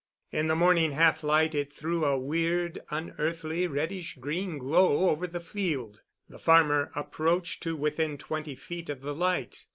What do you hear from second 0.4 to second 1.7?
the morning half light